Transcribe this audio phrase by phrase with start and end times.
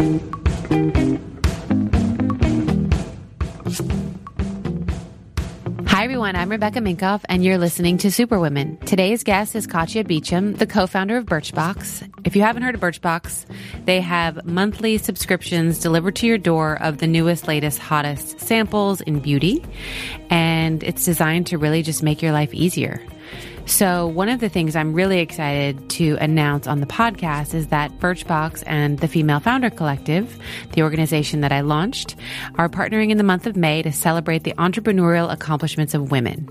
[0.00, 0.06] Hi,
[6.04, 6.36] everyone.
[6.36, 8.78] I'm Rebecca Minkoff, and you're listening to Superwomen.
[8.86, 12.10] Today's guest is Katia Beauchamp, the co founder of Birchbox.
[12.24, 13.44] If you haven't heard of Birchbox,
[13.84, 19.20] they have monthly subscriptions delivered to your door of the newest, latest, hottest samples in
[19.20, 19.62] beauty.
[20.30, 23.02] And it's designed to really just make your life easier.
[23.66, 27.92] So, one of the things I'm really excited to announce on the podcast is that
[28.00, 30.38] Birchbox and the Female Founder Collective,
[30.72, 32.16] the organization that I launched,
[32.56, 36.48] are partnering in the month of May to celebrate the entrepreneurial accomplishments of women.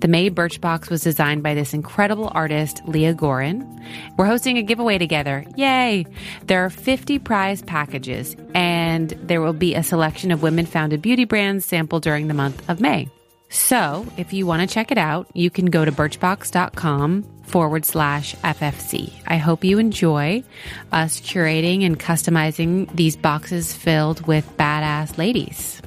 [0.00, 3.68] The May Birchbox was designed by this incredible artist, Leah Goren.
[4.16, 5.44] We're hosting a giveaway together.
[5.56, 6.06] Yay!
[6.46, 11.24] There are 50 prize packages, and there will be a selection of women founded beauty
[11.24, 13.08] brands sampled during the month of May.
[13.52, 18.34] So if you want to check it out, you can go to birchbox.com forward slash
[18.36, 19.12] FFC.
[19.26, 20.42] I hope you enjoy
[20.90, 25.82] us curating and customizing these boxes filled with badass ladies.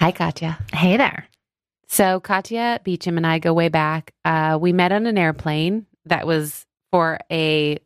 [0.00, 0.58] Hi, Katia.
[0.72, 1.28] Hey there.
[1.88, 4.14] So Katia Beauchamp and I go way back.
[4.24, 7.78] Uh, we met on an airplane that was for a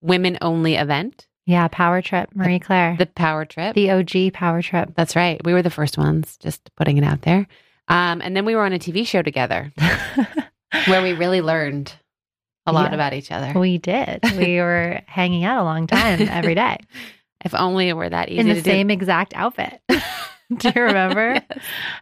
[0.00, 1.26] women only event.
[1.46, 2.96] Yeah, Power Trip, Marie Claire.
[2.98, 3.74] The Power Trip.
[3.74, 4.92] The OG Power Trip.
[4.96, 5.40] That's right.
[5.44, 7.46] We were the first ones, just putting it out there.
[7.88, 9.70] Um, and then we were on a TV show together
[10.86, 11.92] where we really learned
[12.66, 12.94] a lot Yeah.
[12.94, 13.58] about each other.
[13.58, 14.20] We did.
[14.38, 16.78] We were hanging out a long time every day
[17.44, 19.82] If only it were that easy in the same exact outfit.
[20.56, 21.34] Do you remember?
[21.40, 21.46] do.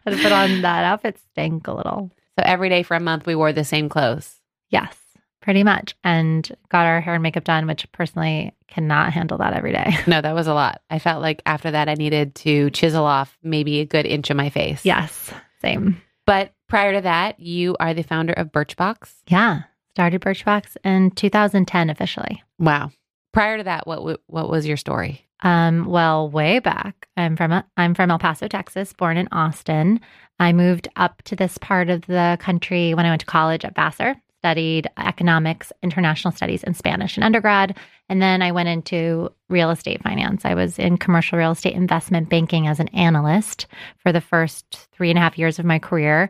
[0.05, 2.11] I had to put on that outfit stank a little.
[2.39, 4.35] So every day for a month, we wore the same clothes.
[4.69, 4.95] Yes,
[5.43, 5.93] pretty much.
[6.03, 9.95] And got our hair and makeup done, which personally cannot handle that every day.
[10.07, 10.81] No, that was a lot.
[10.89, 14.37] I felt like after that, I needed to chisel off maybe a good inch of
[14.37, 14.83] my face.
[14.85, 15.31] Yes,
[15.61, 16.01] same.
[16.25, 19.13] But prior to that, you are the founder of Birchbox.
[19.27, 19.63] Yeah.
[19.95, 22.41] Started Birchbox in 2010 officially.
[22.57, 22.91] Wow.
[23.33, 25.27] Prior to that, what what was your story?
[25.41, 29.99] Um, well, way back, I'm from I'm from El Paso, Texas, born in Austin.
[30.39, 33.75] I moved up to this part of the country when I went to college at
[33.75, 37.77] Vassar, studied economics, international studies, and Spanish in undergrad.
[38.09, 40.43] And then I went into real estate finance.
[40.43, 45.09] I was in commercial real estate investment banking as an analyst for the first three
[45.09, 46.29] and a half years of my career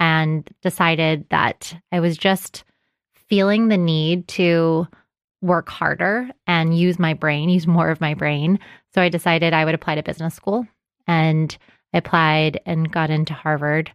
[0.00, 2.64] and decided that I was just
[3.28, 4.88] feeling the need to
[5.40, 8.58] work harder and use my brain, use more of my brain.
[8.92, 10.66] So I decided I would apply to business school
[11.06, 11.56] and
[11.94, 13.92] I applied and got into Harvard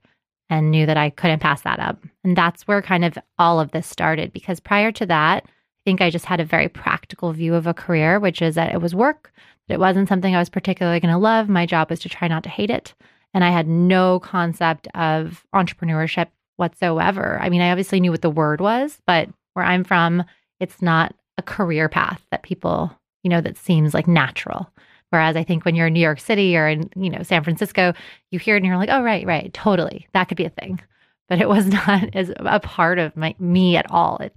[0.50, 2.04] and knew that I couldn't pass that up.
[2.24, 5.50] And that's where kind of all of this started because prior to that, I
[5.86, 8.82] think I just had a very practical view of a career, which is that it
[8.82, 9.32] was work,
[9.68, 11.50] it wasn't something I was particularly going to love.
[11.50, 12.94] My job was to try not to hate it.
[13.34, 17.38] And I had no concept of entrepreneurship whatsoever.
[17.42, 20.24] I mean, I obviously knew what the word was, but where I'm from,
[20.60, 24.72] it's not a career path that people, you know, that seems like natural.
[25.10, 27.94] Whereas I think when you're in New York City or in, you know, San Francisco,
[28.32, 30.08] you hear it and you're like, oh, right, right, totally.
[30.14, 30.82] That could be a thing.
[31.30, 34.18] But it was not as a part of my me at all.
[34.18, 34.36] It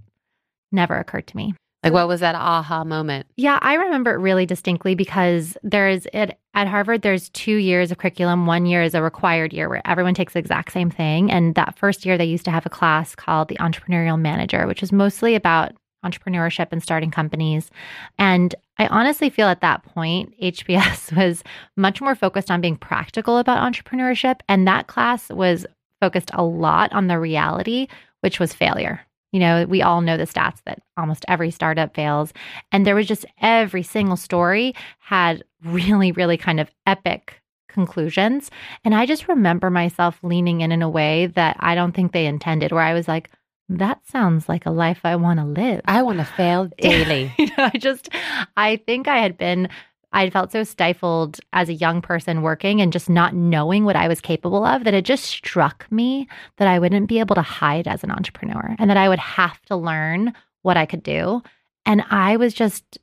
[0.71, 1.53] never occurred to me.
[1.83, 3.25] Like, what was that aha moment?
[3.37, 7.97] Yeah, I remember it really distinctly because there's it at Harvard, there's two years of
[7.97, 8.45] curriculum.
[8.45, 11.31] One year is a required year where everyone takes the exact same thing.
[11.31, 14.83] And that first year, they used to have a class called the Entrepreneurial Manager, which
[14.83, 15.71] is mostly about
[16.03, 17.69] entrepreneurship and starting companies.
[18.17, 21.43] And I honestly feel at that point, HBS was
[21.75, 24.41] much more focused on being practical about entrepreneurship.
[24.49, 25.65] And that class was
[25.99, 27.87] focused a lot on the reality,
[28.21, 29.01] which was failure.
[29.31, 32.33] You know, we all know the stats that almost every startup fails.
[32.71, 38.51] And there was just every single story had really, really kind of epic conclusions.
[38.83, 42.25] And I just remember myself leaning in in a way that I don't think they
[42.25, 43.29] intended, where I was like,
[43.79, 45.81] that sounds like a life I want to live.
[45.85, 47.33] I want to fail daily.
[47.37, 48.09] you know, I just,
[48.57, 49.69] I think I had been,
[50.13, 54.07] I felt so stifled as a young person working and just not knowing what I
[54.07, 56.27] was capable of that it just struck me
[56.57, 59.61] that I wouldn't be able to hide as an entrepreneur and that I would have
[59.67, 60.33] to learn
[60.63, 61.41] what I could do.
[61.85, 62.97] And I was just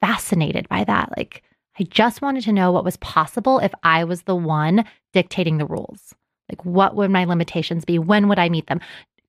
[0.00, 1.12] fascinated by that.
[1.16, 1.42] Like,
[1.78, 5.66] I just wanted to know what was possible if I was the one dictating the
[5.66, 6.14] rules.
[6.48, 7.98] Like, what would my limitations be?
[7.98, 8.80] When would I meet them?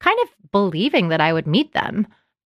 [0.06, 2.06] Kind of believing that I would meet them,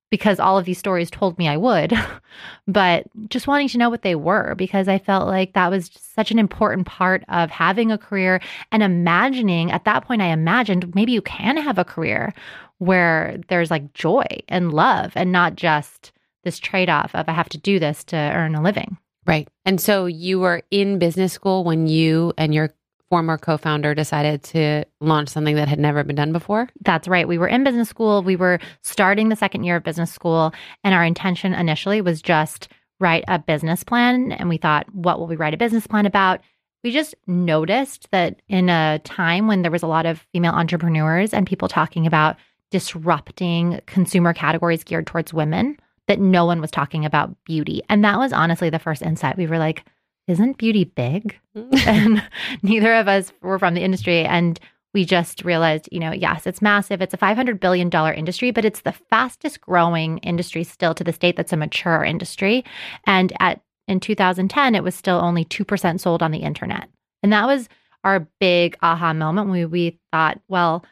[0.09, 1.93] because all of these stories told me I would,
[2.67, 6.31] but just wanting to know what they were because I felt like that was such
[6.31, 8.39] an important part of having a career
[8.71, 12.33] and imagining at that point, I imagined maybe you can have a career
[12.77, 16.13] where there's like joy and love and not just
[16.43, 18.97] this trade off of I have to do this to earn a living.
[19.27, 19.47] Right.
[19.65, 22.73] And so you were in business school when you and your
[23.09, 26.69] former co founder decided to launch something that had never been done before?
[26.81, 27.27] That's right.
[27.27, 28.23] We were in business school.
[28.23, 30.53] We were starting the second year of business school.
[30.83, 32.69] And our intention initially was just
[32.99, 34.31] write a business plan.
[34.31, 36.41] And we thought, what will we write a business plan about?
[36.83, 41.33] We just noticed that in a time when there was a lot of female entrepreneurs
[41.33, 42.37] and people talking about
[42.71, 45.77] disrupting consumer categories geared towards women,
[46.07, 47.81] that no one was talking about beauty.
[47.89, 49.37] And that was honestly the first insight.
[49.37, 49.83] We were like,
[50.29, 51.37] isn't beauty big?
[51.55, 51.77] Mm.
[51.87, 52.29] and
[52.63, 54.23] neither of us were from the industry.
[54.23, 54.59] And
[54.93, 57.01] we just realized, you know, yes, it's massive.
[57.01, 61.35] It's a $500 billion industry, but it's the fastest growing industry still to the state
[61.35, 62.63] that's a mature industry.
[63.05, 66.89] And at in 2010, it was still only 2% sold on the internet.
[67.23, 67.67] And that was
[68.03, 70.85] our big aha moment when we, we thought, well,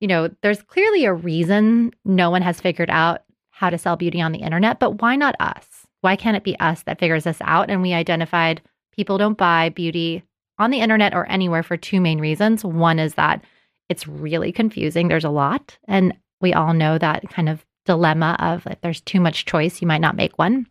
[0.00, 4.20] you know, there's clearly a reason no one has figured out how to sell beauty
[4.20, 5.86] on the internet, but why not us?
[6.02, 7.70] Why can't it be us that figures this out?
[7.70, 8.60] And we identified
[8.94, 10.22] people don't buy beauty
[10.58, 12.64] on the internet or anywhere for two main reasons.
[12.64, 13.44] One is that
[13.88, 15.76] it's really confusing, there's a lot.
[15.88, 19.86] And we all know that kind of dilemma of if there's too much choice, you
[19.86, 20.66] might not make one.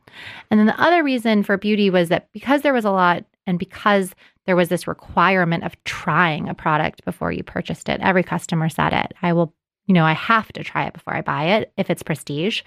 [0.50, 3.60] And then the other reason for beauty was that because there was a lot and
[3.60, 4.16] because
[4.46, 8.94] there was this requirement of trying a product before you purchased it, every customer said
[8.94, 9.14] it.
[9.22, 9.54] I will
[9.86, 12.62] you know, I have to try it before I buy it if it's prestige.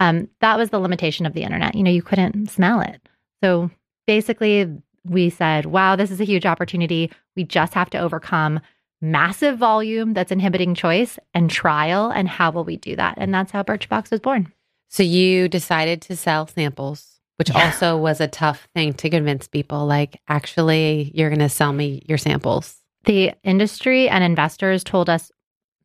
[0.00, 1.74] Um, that was the limitation of the internet.
[1.74, 3.06] You know, you couldn't smell it.
[3.42, 3.70] So
[4.06, 4.72] basically,
[5.04, 7.10] we said, wow, this is a huge opportunity.
[7.36, 8.60] We just have to overcome
[9.00, 12.10] massive volume that's inhibiting choice and trial.
[12.10, 13.14] And how will we do that?
[13.18, 14.52] And that's how Birchbox was born.
[14.88, 17.66] So you decided to sell samples, which yeah.
[17.66, 22.02] also was a tough thing to convince people like, actually, you're going to sell me
[22.06, 22.80] your samples.
[23.04, 25.30] The industry and investors told us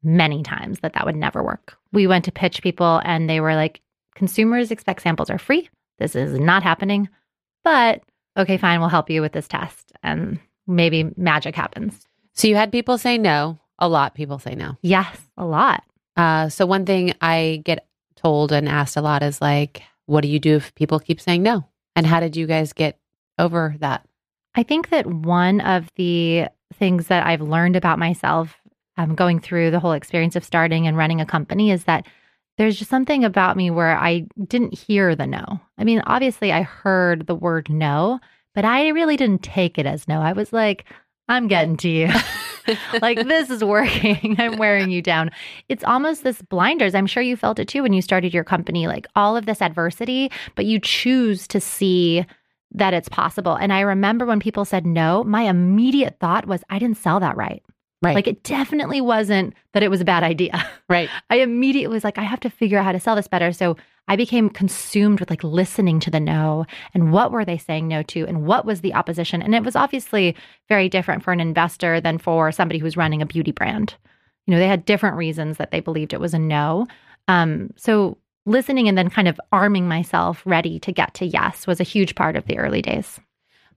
[0.02, 1.76] many times that that would never work.
[1.92, 3.82] We went to pitch people and they were like,
[4.16, 5.70] consumers expect samples are free.
[5.98, 7.10] This is not happening.
[7.64, 8.02] But
[8.38, 9.92] okay, fine, we'll help you with this test.
[10.04, 12.06] And maybe magic happens.
[12.34, 13.60] So you had people say no.
[13.80, 14.78] A lot people say no.
[14.82, 15.84] Yes, a lot.
[16.16, 20.28] Uh, so one thing I get told and asked a lot is like, what do
[20.28, 21.66] you do if people keep saying no?
[21.96, 23.00] And how did you guys get
[23.38, 24.06] over that?
[24.56, 28.58] I think that one of the things that I've learned about myself
[28.98, 32.06] um, going through the whole experience of starting and running a company is that
[32.60, 35.62] there's just something about me where I didn't hear the no.
[35.78, 38.20] I mean, obviously, I heard the word no,
[38.54, 40.20] but I really didn't take it as no.
[40.20, 40.84] I was like,
[41.30, 42.10] I'm getting to you.
[43.02, 44.36] like, this is working.
[44.40, 45.32] I'm wearing you down.
[45.70, 46.96] It's almost this blinders.
[46.96, 49.62] I'm sure you felt it too when you started your company, like all of this
[49.62, 52.26] adversity, but you choose to see
[52.72, 53.56] that it's possible.
[53.56, 57.38] And I remember when people said no, my immediate thought was, I didn't sell that
[57.38, 57.64] right.
[58.02, 58.16] Right.
[58.16, 60.66] Like it definitely wasn't that it was a bad idea.
[60.88, 61.10] Right.
[61.30, 63.52] I immediately was like, I have to figure out how to sell this better.
[63.52, 63.76] So
[64.08, 68.02] I became consumed with like listening to the no and what were they saying no
[68.04, 69.42] to and what was the opposition.
[69.42, 70.36] And it was obviously
[70.70, 73.96] very different for an investor than for somebody who's running a beauty brand.
[74.48, 76.88] You know, they had different reasons that they believed it was a no.
[77.28, 81.80] Um, so listening and then kind of arming myself ready to get to yes was
[81.80, 83.20] a huge part of the early days.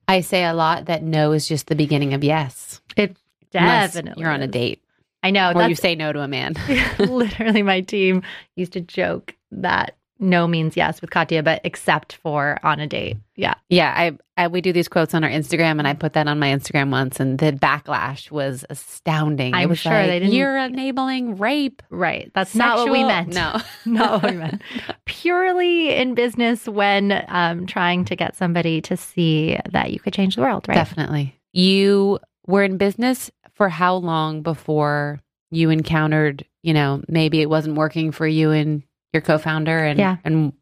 [0.07, 2.81] I say a lot that no is just the beginning of yes.
[2.97, 3.17] It
[3.53, 4.21] Definitely.
[4.21, 4.81] you're on a date.
[5.23, 5.53] I know.
[5.55, 6.55] Or you say no to a man.
[6.99, 8.23] literally, my team
[8.55, 13.17] used to joke that no means yes with Katia, but except for on a date.
[13.35, 13.55] Yeah.
[13.69, 13.93] Yeah.
[13.95, 16.47] I, I, we do these quotes on our Instagram and I put that on my
[16.47, 19.53] Instagram once and the backlash was astounding.
[19.53, 20.33] I'm was sure like, they didn't.
[20.33, 21.81] You're enabling rape.
[21.89, 22.31] Right.
[22.33, 23.33] That's Sexual, not what we meant.
[23.33, 23.59] No.
[23.85, 24.61] not what we meant.
[25.05, 30.35] Purely in business when um, trying to get somebody to see that you could change
[30.35, 30.75] the world, right?
[30.75, 31.35] Definitely.
[31.51, 37.75] You were in business for how long before you encountered, you know, maybe it wasn't
[37.75, 38.83] working for you and
[39.13, 40.17] your co-founder and yeah.
[40.23, 40.53] and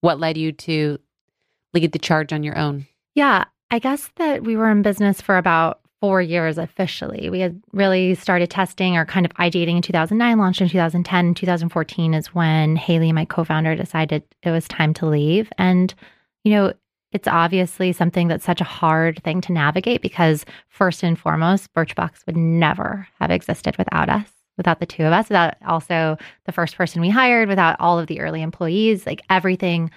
[0.00, 0.98] what led you to
[1.74, 2.86] lead the charge on your own?
[3.14, 7.28] Yeah, I guess that we were in business for about 4 years officially.
[7.28, 12.14] We had really started testing or kind of ideating in 2009, launched in 2010, 2014
[12.14, 15.94] is when Hayley, my co-founder, decided it was time to leave and
[16.42, 16.72] you know,
[17.12, 22.24] it's obviously something that's such a hard thing to navigate because, first and foremost, Birchbox
[22.26, 26.76] would never have existed without us, without the two of us, without also the first
[26.76, 29.06] person we hired, without all of the early employees.
[29.06, 29.90] Like everything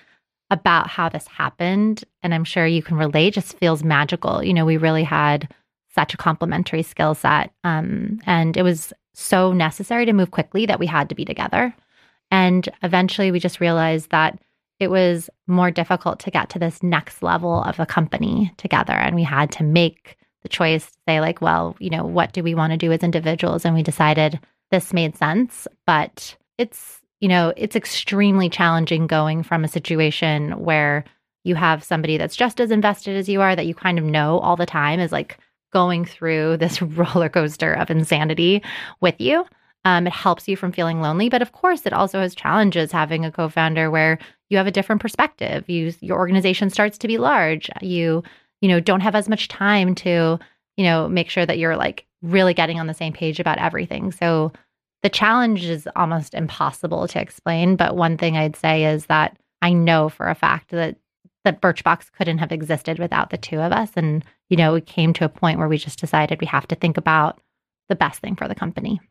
[0.49, 4.43] about how this happened, and I'm sure you can relate, just feels magical.
[4.43, 5.53] You know, we really had
[5.93, 7.51] such a complementary skill set.
[7.63, 11.75] Um, and it was so necessary to move quickly that we had to be together.
[12.31, 14.39] And eventually we just realized that
[14.83, 18.93] it was more difficult to get to this next level of a company together.
[18.93, 22.43] And we had to make the choice to say, like, well, you know, what do
[22.43, 23.65] we want to do as individuals?
[23.65, 24.39] And we decided
[24.71, 25.67] this made sense.
[25.87, 31.05] But it's, you know, it's extremely challenging going from a situation where
[31.43, 34.39] you have somebody that's just as invested as you are that you kind of know
[34.39, 35.37] all the time is like
[35.71, 38.61] going through this roller coaster of insanity
[39.01, 39.45] with you.
[39.85, 43.25] Um, it helps you from feeling lonely, but of course, it also has challenges having
[43.25, 44.17] a co-founder where
[44.53, 45.67] you have a different perspective.
[45.67, 47.69] You your organization starts to be large.
[47.81, 48.23] You
[48.61, 50.39] you know don't have as much time to
[50.77, 54.11] you know make sure that you're like really getting on the same page about everything.
[54.11, 54.53] So
[55.01, 57.75] the challenge is almost impossible to explain.
[57.75, 60.97] But one thing I'd say is that I know for a fact that
[61.43, 63.91] that Birchbox couldn't have existed without the two of us.
[63.95, 66.75] And, you know, we came to a point where we just decided we have to
[66.75, 67.41] think about
[67.89, 69.01] the best thing for the company.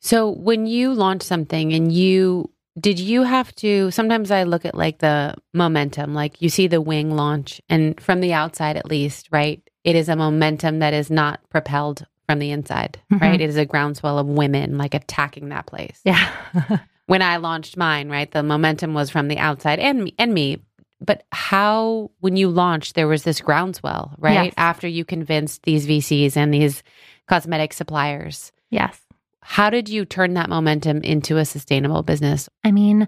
[0.00, 4.74] So when you launch something and you did you have to sometimes I look at
[4.74, 9.28] like the momentum, like you see the wing launch and from the outside at least,
[9.30, 9.62] right?
[9.84, 13.22] It is a momentum that is not propelled from the inside, mm-hmm.
[13.22, 13.40] right?
[13.40, 16.00] It is a groundswell of women like attacking that place.
[16.04, 16.28] Yeah.
[17.06, 20.62] when I launched mine, right, the momentum was from the outside and me, and me,
[21.00, 24.46] but how, when you launched, there was this groundswell, right?
[24.46, 24.54] Yes.
[24.56, 26.82] After you convinced these VCs and these
[27.28, 28.52] cosmetic suppliers.
[28.70, 28.98] Yes.
[29.46, 32.48] How did you turn that momentum into a sustainable business?
[32.64, 33.06] I mean,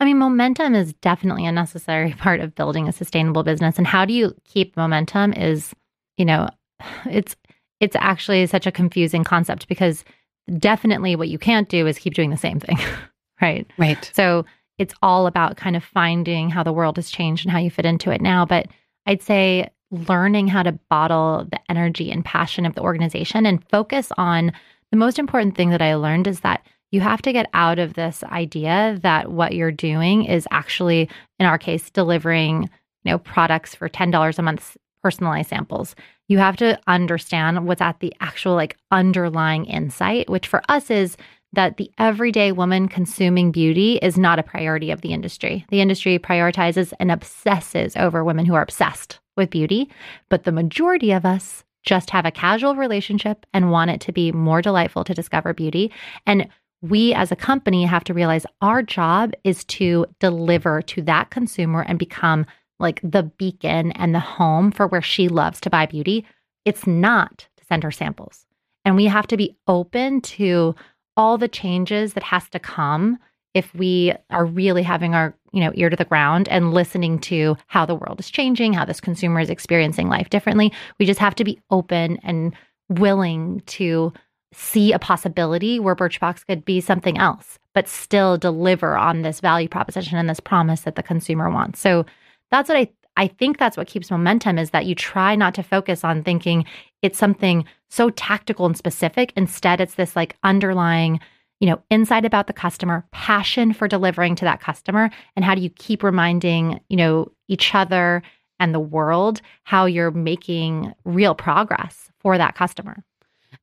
[0.00, 3.78] I mean, momentum is definitely a necessary part of building a sustainable business.
[3.78, 5.72] And how do you keep momentum is,
[6.16, 6.48] you know,
[7.06, 7.36] it's
[7.78, 10.04] it's actually such a confusing concept because
[10.58, 12.78] definitely what you can't do is keep doing the same thing.
[13.40, 13.70] right.
[13.78, 14.10] Right.
[14.12, 14.44] So
[14.78, 17.86] it's all about kind of finding how the world has changed and how you fit
[17.86, 18.44] into it now.
[18.44, 18.66] But
[19.06, 24.10] I'd say learning how to bottle the energy and passion of the organization and focus
[24.18, 24.52] on
[24.96, 27.92] the most important thing that I learned is that you have to get out of
[27.92, 33.74] this idea that what you're doing is actually, in our case, delivering, you know, products
[33.74, 35.94] for $10 a month personalized samples.
[36.28, 41.18] You have to understand what's at the actual like underlying insight, which for us is
[41.52, 45.66] that the everyday woman consuming beauty is not a priority of the industry.
[45.68, 49.90] The industry prioritizes and obsesses over women who are obsessed with beauty,
[50.30, 54.32] but the majority of us just have a casual relationship and want it to be
[54.32, 55.90] more delightful to discover beauty.
[56.26, 56.48] And
[56.82, 61.82] we as a company have to realize our job is to deliver to that consumer
[61.82, 62.44] and become
[62.78, 66.26] like the beacon and the home for where she loves to buy beauty.
[66.64, 68.44] It's not to send her samples.
[68.84, 70.74] And we have to be open to
[71.16, 73.18] all the changes that has to come
[73.56, 77.56] if we are really having our you know ear to the ground and listening to
[77.68, 80.70] how the world is changing how this consumer is experiencing life differently
[81.00, 82.54] we just have to be open and
[82.90, 84.12] willing to
[84.52, 89.68] see a possibility where birchbox could be something else but still deliver on this value
[89.68, 92.04] proposition and this promise that the consumer wants so
[92.50, 95.62] that's what i I think that's what keeps momentum is that you try not to
[95.62, 96.66] focus on thinking
[97.00, 99.32] it's something so tactical and specific.
[99.36, 101.18] Instead, it's this like underlying,
[101.60, 105.60] you know, insight about the customer, passion for delivering to that customer, and how do
[105.60, 108.22] you keep reminding, you know, each other
[108.58, 113.04] and the world how you're making real progress for that customer.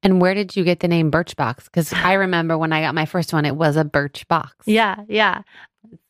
[0.01, 1.65] And where did you get the name Birchbox?
[1.65, 4.67] Because I remember when I got my first one, it was a birch box.
[4.67, 5.43] Yeah, yeah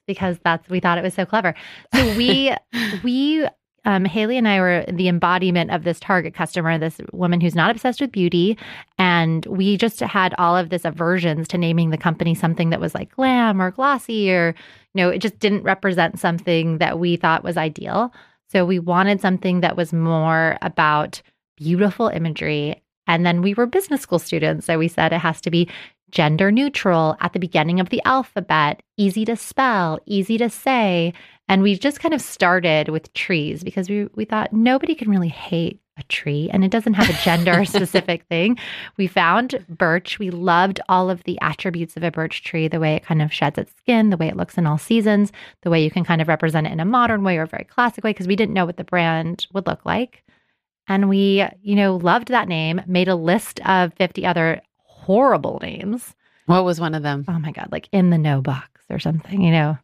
[0.05, 1.53] because that's we thought it was so clever.
[1.93, 2.53] So we
[3.03, 3.47] we
[3.85, 7.71] um, Hayley and I were the embodiment of this target customer, this woman who's not
[7.71, 8.57] obsessed with beauty.
[8.97, 12.95] And we just had all of this aversions to naming the company something that was
[12.95, 14.55] like glam or glossy or,
[14.93, 18.13] you know, it just didn't represent something that we thought was ideal.
[18.49, 21.21] So we wanted something that was more about
[21.57, 22.81] beautiful imagery.
[23.05, 24.65] And then we were business school students.
[24.65, 25.67] So we said it has to be
[26.13, 31.12] gender neutral at the beginning of the alphabet, easy to spell, easy to say.
[31.50, 35.27] And we just kind of started with trees because we, we thought nobody can really
[35.27, 38.58] hate a tree and it doesn't have a gender specific thing.
[38.96, 40.20] We found birch.
[40.20, 43.34] We loved all of the attributes of a birch tree the way it kind of
[43.34, 45.32] sheds its skin, the way it looks in all seasons,
[45.63, 47.65] the way you can kind of represent it in a modern way or a very
[47.65, 50.24] classic way because we didn't know what the brand would look like.
[50.88, 54.62] And we, you know, loved that name, made a list of 50 other
[55.03, 56.15] horrible names.
[56.45, 57.25] What was one of them?
[57.27, 59.77] Oh my God, like in the no box or something, you know?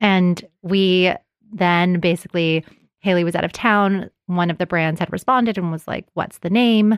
[0.00, 1.12] And we
[1.52, 2.64] then basically,
[3.00, 4.10] Hayley was out of town.
[4.26, 6.96] One of the brands had responded and was like, What's the name?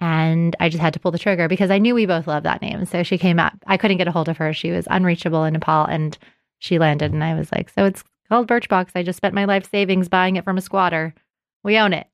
[0.00, 2.62] And I just had to pull the trigger because I knew we both loved that
[2.62, 2.86] name.
[2.86, 3.52] So she came up.
[3.66, 4.54] I couldn't get a hold of her.
[4.54, 6.16] She was unreachable in Nepal and
[6.58, 7.12] she landed.
[7.12, 8.90] And I was like, So it's called Birchbox.
[8.94, 11.14] I just spent my life savings buying it from a squatter.
[11.62, 12.06] We own it.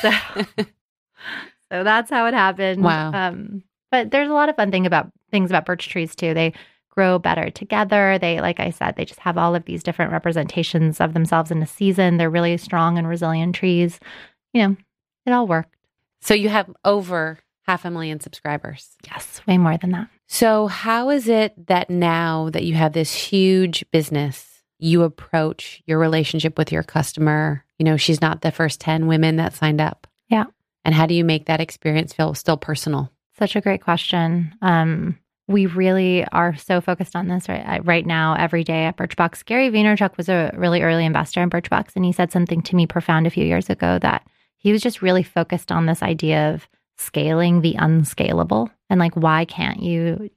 [0.00, 0.10] So,
[0.56, 2.82] so that's how it happened.
[2.82, 3.12] Wow.
[3.12, 3.62] Um,
[3.94, 6.34] but there's a lot of fun thing about things about birch trees too.
[6.34, 6.52] They
[6.90, 8.18] grow better together.
[8.18, 11.62] They, like I said, they just have all of these different representations of themselves in
[11.62, 12.16] a season.
[12.16, 14.00] They're really strong and resilient trees.
[14.52, 14.76] You know,
[15.26, 15.76] it all worked.
[16.22, 18.96] So you have over half a million subscribers.
[19.06, 20.08] Yes, way more than that.
[20.26, 26.00] So, how is it that now that you have this huge business, you approach your
[26.00, 27.64] relationship with your customer?
[27.78, 30.08] You know, she's not the first 10 women that signed up.
[30.28, 30.46] Yeah.
[30.84, 33.12] And how do you make that experience feel still personal?
[33.38, 34.54] Such a great question.
[34.62, 39.44] Um, we really are so focused on this right right now every day at Birchbox.
[39.44, 42.86] Gary Vaynerchuk was a really early investor in Birchbox, and he said something to me
[42.86, 44.26] profound a few years ago that
[44.56, 49.44] he was just really focused on this idea of scaling the unscalable and like why
[49.44, 50.30] can't you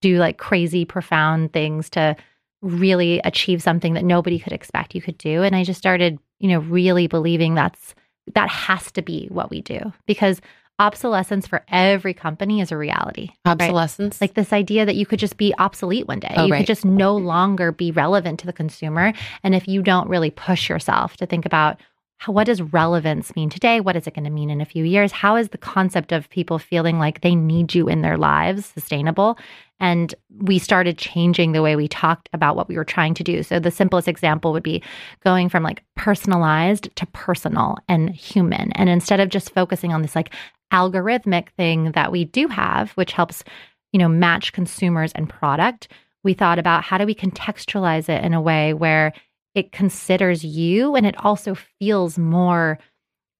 [0.00, 2.16] do like crazy profound things to
[2.62, 6.48] really achieve something that nobody could expect you could do and i just started you
[6.48, 7.94] know really believing that's
[8.32, 10.40] that has to be what we do because
[10.78, 13.30] obsolescence for every company is a reality.
[13.44, 14.16] Obsolescence?
[14.16, 14.28] Right?
[14.28, 16.34] Like this idea that you could just be obsolete one day.
[16.36, 16.58] Oh, you right.
[16.58, 19.12] could just no longer be relevant to the consumer.
[19.42, 21.80] And if you don't really push yourself to think about
[22.26, 23.80] what does relevance mean today?
[23.80, 25.12] What is it going to mean in a few years?
[25.12, 29.38] How is the concept of people feeling like they need you in their lives sustainable?
[29.80, 33.42] And we started changing the way we talked about what we were trying to do.
[33.42, 34.82] So the simplest example would be
[35.22, 38.72] going from like personalized to personal and human.
[38.72, 40.32] And instead of just focusing on this like
[40.72, 43.44] algorithmic thing that we do have, which helps,
[43.92, 45.88] you know, match consumers and product,
[46.22, 49.12] we thought about how do we contextualize it in a way where
[49.54, 52.78] it considers you and it also feels more,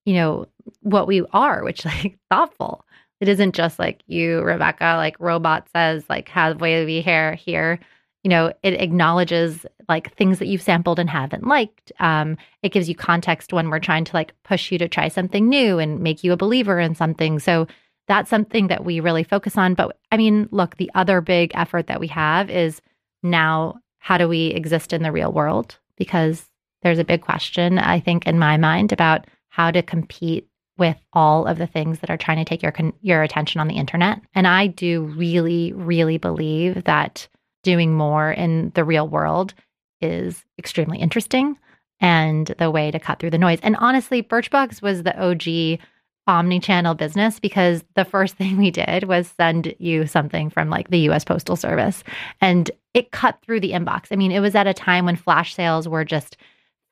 [0.05, 0.47] you know,
[0.81, 2.85] what we are, which like thoughtful.
[3.21, 7.79] It isn't just like you, Rebecca, like robot says, like have wavy hair here.
[8.23, 11.93] You know, it acknowledges like things that you've sampled and haven't liked.
[12.01, 15.49] Um, it gives you context when we're trying to like push you to try something
[15.49, 17.39] new and make you a believer in something.
[17.39, 17.67] So
[18.09, 19.75] that's something that we really focus on.
[19.75, 22.81] But I mean, look, the other big effort that we have is
[23.23, 25.79] now how do we exist in the real world?
[25.97, 26.45] Because
[26.83, 31.47] there's a big question, I think, in my mind about how to compete with all
[31.47, 34.21] of the things that are trying to take your your attention on the internet.
[34.35, 37.29] And I do really, really believe that
[37.63, 39.55] doing more in the real world
[40.01, 41.57] is extremely interesting
[42.01, 43.61] and the way to cut through the noise.
[43.63, 45.81] And honestly, Birchbox was the OG
[46.27, 51.11] omni-channel business because the first thing we did was send you something from like the
[51.11, 52.03] US Postal Service
[52.41, 54.07] and it cut through the inbox.
[54.11, 56.37] I mean, it was at a time when flash sales were just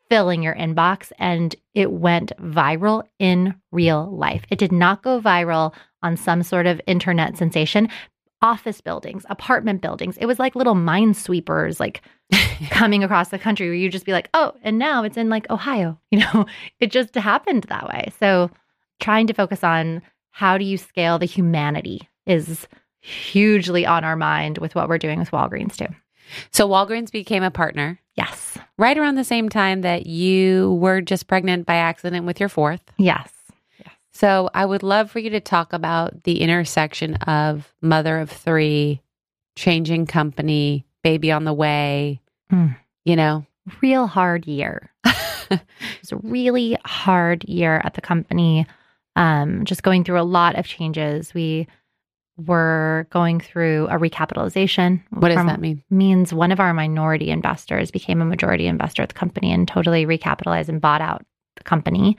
[0.09, 4.45] filling your inbox and it went viral in real life.
[4.51, 7.89] It did not go viral on some sort of internet sensation.
[8.43, 10.19] Office buildings, apartment buildings.
[10.19, 12.03] It was like little minesweepers, like
[12.71, 15.49] coming across the country where you just be like, oh, and now it's in like
[15.49, 15.99] Ohio.
[16.11, 16.45] You know,
[16.79, 18.13] it just happened that way.
[18.21, 18.51] So
[19.03, 22.67] trying to focus on how do you scale the humanity is
[23.01, 25.93] hugely on our mind with what we're doing with Walgreens too.
[26.53, 28.57] So Walgreens became a partner Yes.
[28.79, 32.83] right around the same time that you were just pregnant by accident with your fourth.
[32.97, 33.31] Yes.
[34.15, 39.01] So I would love for you to talk about the intersection of mother of three,
[39.57, 42.21] changing company, baby on the way,
[42.53, 42.77] Mm.
[43.07, 43.47] you know.
[43.81, 44.91] Real hard year.
[45.05, 45.61] it
[46.01, 48.67] was a really hard year at the company.
[49.17, 51.35] Um, just going through a lot of changes.
[51.35, 51.67] We
[52.39, 55.03] were going through a recapitalization.
[55.11, 55.83] What does that mean?
[55.91, 60.07] Means one of our minority investors became a majority investor at the company and totally
[60.07, 61.25] recapitalized and bought out
[61.57, 62.17] the company.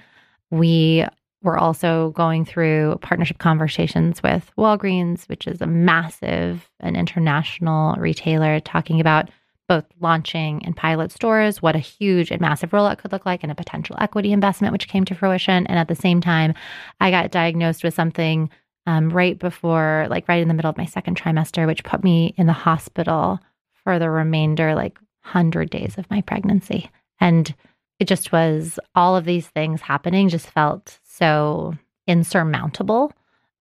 [0.52, 1.06] We
[1.42, 8.60] were also going through partnership conversations with Walgreens, which is a massive and international retailer,
[8.60, 9.30] talking about
[9.68, 13.52] both launching and pilot stores, what a huge and massive rollout could look like, and
[13.52, 15.66] a potential equity investment, which came to fruition.
[15.68, 16.54] And at the same time,
[17.00, 18.50] I got diagnosed with something
[18.86, 22.34] um, right before, like right in the middle of my second trimester, which put me
[22.38, 23.40] in the hospital
[23.84, 26.90] for the remainder, like 100 days of my pregnancy.
[27.20, 27.54] And
[28.00, 31.76] it just was all of these things happening, just felt so
[32.08, 33.14] insurmountable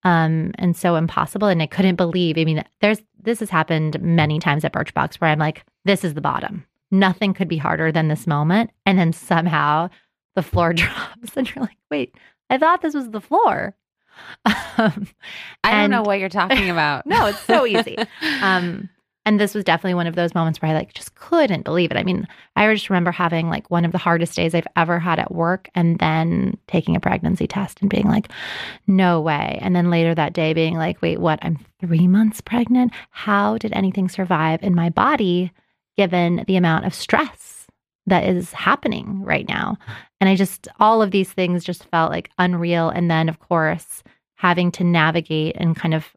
[0.05, 1.49] um, and so impossible.
[1.49, 2.38] And I couldn't believe.
[2.38, 6.15] I mean, there's this has happened many times at Birchbox where I'm like, this is
[6.15, 6.67] the bottom.
[6.91, 8.71] Nothing could be harder than this moment.
[8.85, 9.89] And then somehow
[10.35, 12.15] the floor drops, and you're like, wait,
[12.51, 13.75] I thought this was the floor.
[14.79, 15.07] Um,
[15.65, 17.07] I don't know what you're talking about.
[17.07, 17.97] no, it's so easy.
[18.43, 18.89] um,
[19.25, 21.97] and this was definitely one of those moments where I like just couldn't believe it.
[21.97, 25.21] I mean, I just remember having like one of the hardest days I've ever had
[25.21, 28.31] at work and then taking a pregnancy test and being like,
[28.89, 29.59] no way.
[29.63, 31.39] And then later that day being like, wait, what?
[31.43, 32.93] I'm three months pregnant?
[33.11, 35.53] How did anything survive in my body
[35.97, 37.69] given the amount of stress
[38.07, 39.77] that is happening right now?
[40.21, 42.89] And I just, all of these things just felt like unreal.
[42.89, 44.03] And then, of course,
[44.35, 46.09] having to navigate and kind of,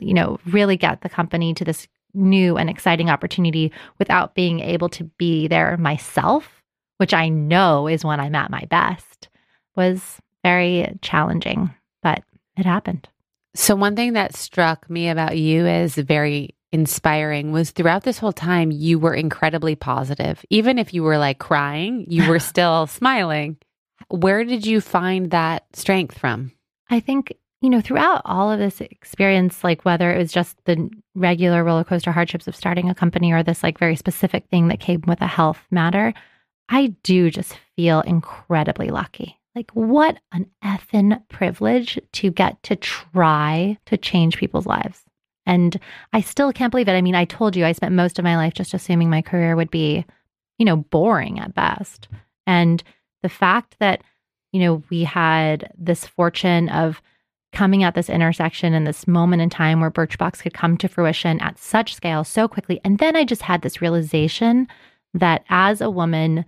[0.00, 4.88] you know, really get the company to this new and exciting opportunity without being able
[4.90, 6.62] to be there myself,
[6.98, 9.28] which I know is when I'm at my best,
[9.76, 12.22] was very challenging, but
[12.56, 13.08] it happened.
[13.54, 18.32] So, one thing that struck me about you as very inspiring was throughout this whole
[18.32, 20.44] time, you were incredibly positive.
[20.50, 23.56] Even if you were like crying, you were still smiling.
[24.08, 26.50] Where did you find that strength from?
[26.90, 27.32] I think,
[27.64, 31.82] you know, throughout all of this experience, like whether it was just the regular roller
[31.82, 35.22] coaster hardships of starting a company or this like very specific thing that came with
[35.22, 36.12] a health matter,
[36.68, 39.40] I do just feel incredibly lucky.
[39.54, 45.02] Like, what an effing privilege to get to try to change people's lives.
[45.46, 45.80] And
[46.12, 46.92] I still can't believe it.
[46.92, 49.56] I mean, I told you I spent most of my life just assuming my career
[49.56, 50.04] would be,
[50.58, 52.08] you know, boring at best.
[52.46, 52.82] And
[53.22, 54.02] the fact that,
[54.52, 57.00] you know, we had this fortune of
[57.54, 61.40] coming at this intersection and this moment in time where Birchbox could come to fruition
[61.40, 62.80] at such scale so quickly.
[62.84, 64.68] And then I just had this realization
[65.14, 66.44] that as a woman,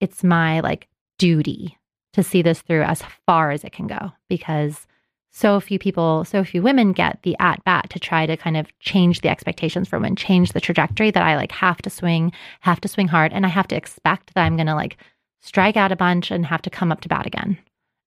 [0.00, 1.78] it's my like duty
[2.12, 4.86] to see this through as far as it can go because
[5.32, 8.66] so few people, so few women get the at bat to try to kind of
[8.80, 12.80] change the expectations for women, change the trajectory that I like have to swing, have
[12.80, 14.96] to swing hard, and I have to expect that I'm going to like
[15.40, 17.56] strike out a bunch and have to come up to bat again.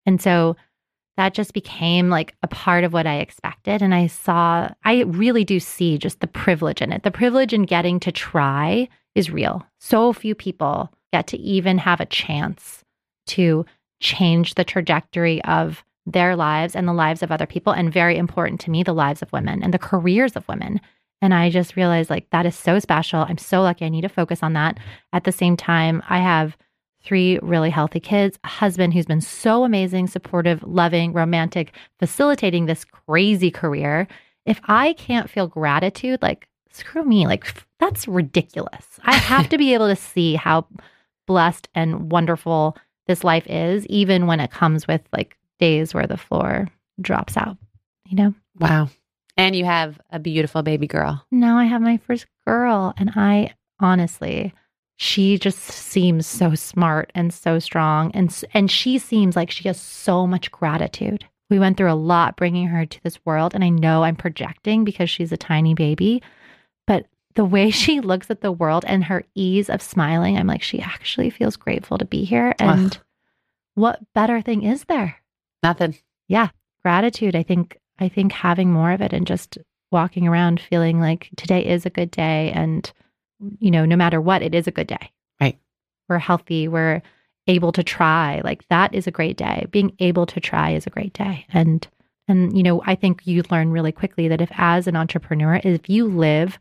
[0.06, 0.58] And so
[1.18, 3.82] that just became like a part of what I expected.
[3.82, 7.04] And I saw, I really do see just the privilege in it.
[7.04, 9.66] The privilege in getting to try is real.
[9.80, 12.84] So few people get to even have a chance
[13.28, 13.66] to
[14.00, 17.72] change the trajectory of their lives and the lives of other people.
[17.72, 20.82] And very important to me, the lives of women and the careers of women.
[21.22, 23.22] And I just realized like that is so special.
[23.22, 23.86] I'm so lucky.
[23.86, 24.78] I need to focus on that.
[25.14, 26.58] At the same time, I have
[27.04, 32.86] three really healthy kids, a husband who's been so amazing, supportive, loving, romantic, facilitating this
[32.86, 34.08] crazy career.
[34.46, 37.46] If I can't feel gratitude, like screw me, like
[37.80, 39.00] that's ridiculous.
[39.04, 40.68] I have to be able to see how
[41.28, 46.18] blessed and wonderful this life is, even when it comes with like days where the
[46.18, 46.68] floor
[47.02, 47.58] drops out,
[48.06, 48.34] you know?
[48.60, 48.90] Wow.
[49.36, 51.26] And you have a beautiful baby girl.
[51.32, 52.94] Now I have my first girl.
[52.98, 54.54] And I honestly,
[54.96, 58.12] she just seems so smart and so strong.
[58.14, 61.26] And, and she seems like she has so much gratitude.
[61.50, 63.54] We went through a lot bringing her to this world.
[63.54, 66.22] And I know I'm projecting because she's a tiny baby,
[66.88, 70.62] but the way she looks at the world and her ease of smiling, I'm like,
[70.62, 72.56] she actually feels grateful to be here.
[72.60, 73.02] And Ugh.
[73.76, 75.18] what better thing is there?
[75.64, 75.98] Nothing.
[76.28, 76.50] Yeah.
[76.84, 77.36] Gratitude.
[77.36, 79.58] I think, I think having more of it and just
[79.92, 82.52] walking around feeling like today is a good day.
[82.52, 82.92] And,
[83.60, 85.12] you know, no matter what, it is a good day.
[85.40, 85.58] Right.
[86.10, 86.68] We're healthy.
[86.68, 87.02] We're
[87.48, 88.42] able to try.
[88.44, 89.66] Like that is a great day.
[89.72, 91.46] Being able to try is a great day.
[91.50, 91.88] And,
[92.28, 95.90] and, you know, I think you learn really quickly that if, as an entrepreneur, if
[95.90, 96.58] you live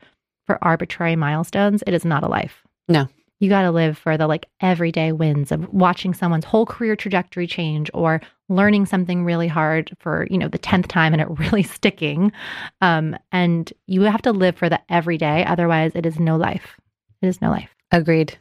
[0.46, 2.62] for arbitrary milestones, it is not a life.
[2.88, 3.08] No.
[3.38, 7.46] You got to live for the like everyday wins of watching someone's whole career trajectory
[7.46, 8.20] change or
[8.54, 12.32] learning something really hard for, you know, the 10th time and it really sticking.
[12.80, 15.44] Um, and you have to live for the everyday.
[15.44, 16.80] Otherwise, it is no life.
[17.20, 17.74] It is no life.
[17.90, 18.38] Agreed.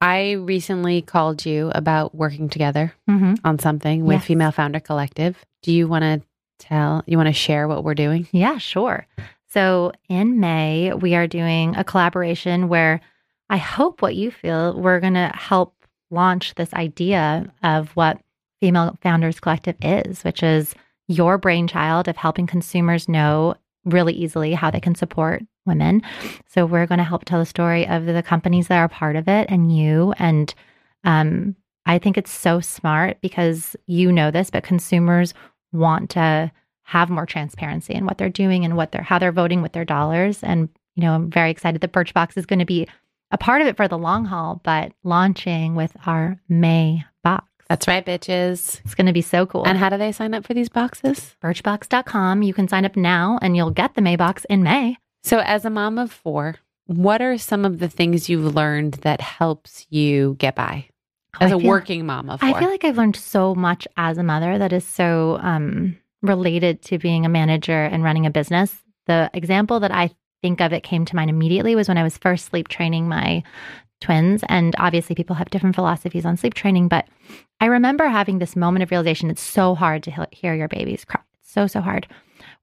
[0.00, 3.34] I recently called you about working together mm-hmm.
[3.44, 4.24] on something with yes.
[4.26, 5.42] Female Founder Collective.
[5.62, 6.22] Do you want to
[6.58, 8.28] tell, you want to share what we're doing?
[8.32, 9.06] Yeah, sure.
[9.48, 13.00] So in May, we are doing a collaboration where
[13.48, 15.74] I hope what you feel we're going to help
[16.10, 18.20] launch this idea of what
[18.64, 20.74] Female Founders Collective is, which is
[21.06, 26.00] your brainchild of helping consumers know really easily how they can support women.
[26.46, 29.28] So we're going to help tell the story of the companies that are part of
[29.28, 30.14] it and you.
[30.16, 30.54] And
[31.04, 35.34] um, I think it's so smart because you know this, but consumers
[35.72, 36.50] want to
[36.84, 39.84] have more transparency in what they're doing and what they're how they're voting with their
[39.84, 40.42] dollars.
[40.42, 42.88] And you know, I'm very excited that Birchbox is going to be
[43.30, 47.44] a part of it for the long haul, but launching with our May box.
[47.68, 48.80] That's right, bitches.
[48.84, 49.66] It's going to be so cool.
[49.66, 51.34] And how do they sign up for these boxes?
[51.42, 52.42] Birchbox.com.
[52.42, 54.96] You can sign up now and you'll get the May box in May.
[55.22, 59.20] So, as a mom of four, what are some of the things you've learned that
[59.20, 60.86] helps you get by
[61.40, 62.50] as a working mom of four?
[62.50, 66.82] I feel like I've learned so much as a mother that is so um, related
[66.82, 68.74] to being a manager and running a business.
[69.06, 70.10] The example that I
[70.42, 73.42] think of it came to mind immediately was when I was first sleep training my
[74.04, 74.42] twins.
[74.48, 77.06] And obviously, people have different philosophies on sleep training, but
[77.60, 81.20] I remember having this moment of realization it's so hard to hear your babies cry.
[81.40, 82.06] It's so, so hard.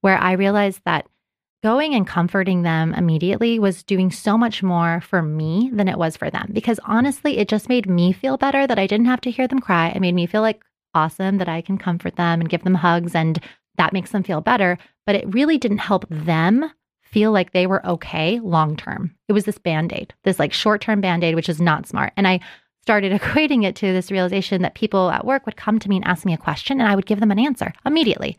[0.02, 1.08] Where I realized that
[1.64, 6.18] going and comforting them immediately was doing so much more for me than it was
[6.18, 6.50] for them.
[6.54, 9.60] Because honestly, it just made me feel better that I didn't have to hear them
[9.60, 9.90] cry.
[9.90, 13.16] It made me feel like awesome that I can comfort them and give them hugs
[13.16, 13.40] and
[13.78, 14.78] that makes them feel better.
[15.06, 16.72] But it really didn't help them
[17.12, 19.16] feel like they were okay long term.
[19.28, 22.14] It was this band aid, this like short term band aid, which is not smart.
[22.18, 22.40] And I
[22.82, 26.06] started equating it to this realization that people at work would come to me and
[26.06, 28.38] ask me a question, and I would give them an answer immediately.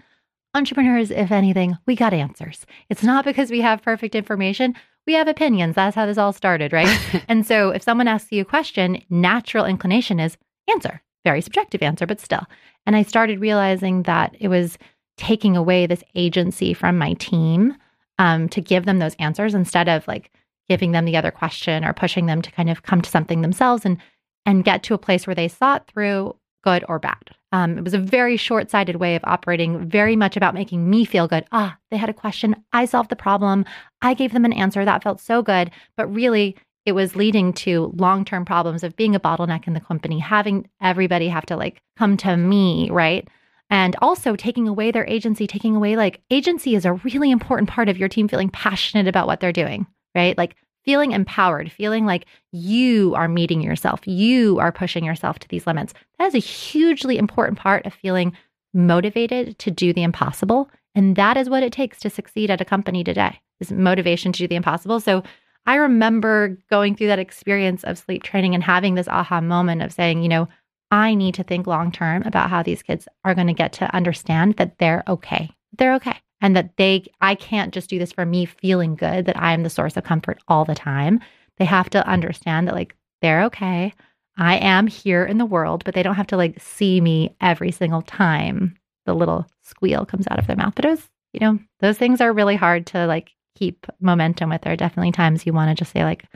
[0.55, 2.67] Entrepreneurs, if anything, we got answers.
[2.91, 4.75] It's not because we have perfect information.
[5.07, 5.75] We have opinions.
[5.75, 7.25] That's how this all started, right?
[7.29, 10.37] and so if someone asks you a question, natural inclination is
[10.69, 11.01] answer.
[11.25, 12.45] Very subjective answer, but still.
[12.87, 14.77] And I started realizing that it was
[15.17, 17.77] taking away this agency from my team
[18.23, 20.31] um, to give them those answers instead of like
[20.69, 23.85] giving them the other question or pushing them to kind of come to something themselves
[23.85, 23.99] and
[24.47, 27.31] and get to a place where they thought through good or bad.
[27.51, 31.05] Um, it was a very short sighted way of operating, very much about making me
[31.05, 31.45] feel good.
[31.51, 32.57] Ah, they had a question.
[32.73, 33.65] I solved the problem.
[34.03, 34.85] I gave them an answer.
[34.85, 35.71] That felt so good.
[35.97, 36.57] But really,
[36.87, 40.69] it was leading to long term problems of being a bottleneck in the company, having
[40.81, 43.27] everybody have to like come to me, right?
[43.73, 47.89] And also taking away their agency, taking away like agency is a really important part
[47.89, 50.37] of your team feeling passionate about what they're doing, right?
[50.37, 55.67] Like feeling empowered, feeling like you are meeting yourself, you are pushing yourself to these
[55.67, 55.95] limits.
[56.19, 58.37] That is a hugely important part of feeling
[58.75, 60.69] motivated to do the impossible.
[60.95, 64.39] And that is what it takes to succeed at a company today is motivation to
[64.39, 65.01] do the impossible.
[65.01, 65.23] So
[65.65, 69.95] I remember going through that experience of sleep training and having this aha moment of
[69.95, 70.47] saying, you know,
[70.93, 73.93] I need to think long term about how these kids are going to get to
[73.97, 75.51] understand that they're okay.
[75.77, 79.41] They're okay and that they I can't just do this for me feeling good that
[79.41, 81.21] I am the source of comfort all the time.
[81.57, 83.95] They have to understand that like they're okay.
[84.37, 87.71] I am here in the world, but they don't have to like see me every
[87.71, 88.77] single time
[89.07, 90.75] the little squeal comes out of their mouth.
[90.75, 94.61] But it was, you know, those things are really hard to like keep momentum with.
[94.61, 96.27] There are definitely times you want to just say like,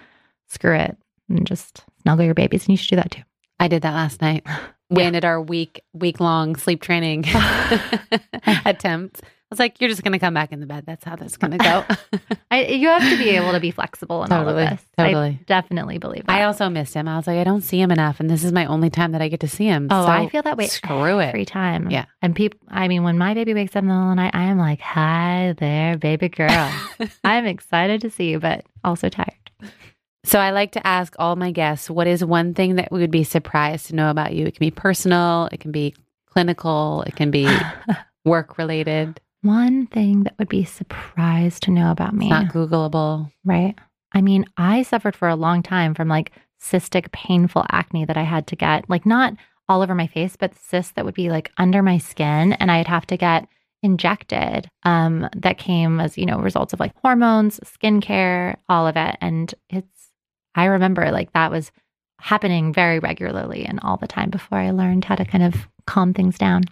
[0.49, 0.97] screw it
[1.29, 2.65] and just snuggle your babies.
[2.65, 3.23] And you should do that too.
[3.59, 4.47] I did that last night.
[4.89, 7.25] We ended our week week long sleep training
[8.65, 10.83] attempt I was like, you're just going to come back in the bed.
[10.87, 11.85] That's how that's going to go.
[12.51, 14.87] I, you have to be able to be flexible in totally, all of this.
[14.99, 15.39] Totally.
[15.41, 16.33] I definitely believe that.
[16.33, 17.07] I also missed him.
[17.07, 18.19] I was like, I don't see him enough.
[18.19, 19.87] And this is my only time that I get to see him.
[19.89, 21.49] Oh, so I feel that way screw every it.
[21.49, 21.93] time.
[21.93, 22.07] Yeah.
[22.23, 24.35] And people, I mean, when my baby wakes up in the middle of the night,
[24.35, 26.73] I am like, hi there, baby girl.
[27.23, 29.33] I'm excited to see you, but also tired.
[30.27, 33.13] So I like to ask all my guests, what is one thing that we would
[33.13, 34.45] be surprised to know about you?
[34.45, 35.95] It can be personal, it can be
[36.29, 37.49] clinical, it can be
[38.25, 39.21] work related.
[39.43, 42.27] One thing that would be surprised to know about me.
[42.27, 43.31] It's not Googleable.
[43.45, 43.77] Right.
[44.15, 48.25] I mean, I suffered for a long time from like cystic, painful acne that I
[48.25, 49.35] had to get, like not
[49.69, 52.55] all over my face, but cysts that would be like under my skin.
[52.55, 53.47] And I'd have to get
[53.83, 59.17] injected um, that came as, you know, results of like hormones, skincare, all of it.
[59.21, 59.96] And it's,
[60.57, 61.71] I remember like that was
[62.19, 65.55] happening very regularly and all the time before I learned how to kind of
[65.87, 66.65] calm things down.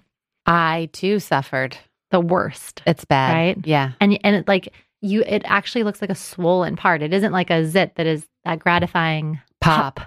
[0.46, 1.76] I too suffered.
[2.10, 2.82] The worst.
[2.86, 3.32] It's bad.
[3.34, 3.66] Right?
[3.66, 3.92] Yeah.
[4.00, 7.02] And and it like you it actually looks like a swollen part.
[7.02, 10.00] It isn't like a zit that is that gratifying Pop.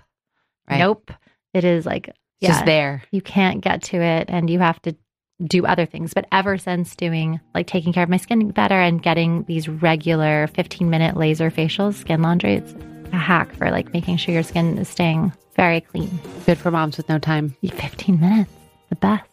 [0.70, 0.80] Right.
[0.80, 1.12] Nope.
[1.54, 2.10] It is like
[2.40, 3.04] yeah, Just there.
[3.12, 4.96] you can't get to it and you have to
[5.44, 6.14] do other things.
[6.14, 10.48] But ever since doing like taking care of my skin better and getting these regular
[10.48, 12.74] 15 minute laser facials, skin laundry, it's
[13.12, 16.20] a hack for like making sure your skin is staying very clean.
[16.46, 17.56] Good for moms with no time.
[17.62, 18.52] 15 minutes,
[18.90, 19.30] the best.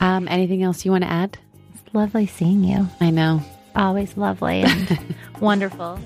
[0.00, 1.38] Um, anything else you want to add?
[1.74, 2.88] It's lovely seeing you.
[3.00, 3.42] I know.
[3.76, 5.98] Always lovely and wonderful.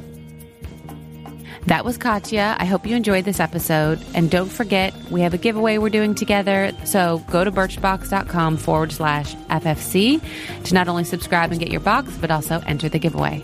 [1.67, 2.57] That was Katia.
[2.59, 3.99] I hope you enjoyed this episode.
[4.15, 6.73] And don't forget, we have a giveaway we're doing together.
[6.85, 10.21] So go to birchbox.com forward slash FFC
[10.65, 13.43] to not only subscribe and get your box, but also enter the giveaway.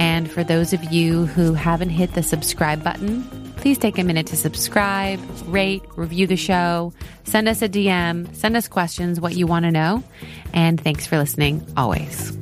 [0.00, 3.22] And for those of you who haven't hit the subscribe button,
[3.58, 8.56] please take a minute to subscribe, rate, review the show, send us a DM, send
[8.56, 10.02] us questions, what you want to know.
[10.54, 12.34] And thanks for listening always.